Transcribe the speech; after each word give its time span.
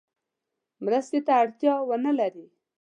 مرستې 0.85 1.19
ته 1.25 1.31
اړتیا 1.41 1.73
ونه 1.87 2.11
لري. 2.19 2.45